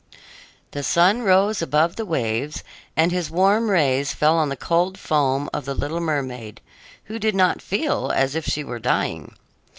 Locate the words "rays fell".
3.69-4.35